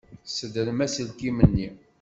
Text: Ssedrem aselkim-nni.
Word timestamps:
Ssedrem 0.27 0.79
aselkim-nni. 0.85 1.69